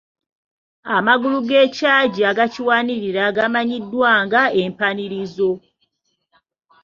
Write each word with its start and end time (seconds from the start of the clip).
Amagulu 0.95 1.37
g’ekyagi 1.47 2.21
agakiwanirira 2.31 3.23
gamanyiddwa 3.35 4.11
nga 4.25 4.41
empanirizo. 4.61 5.51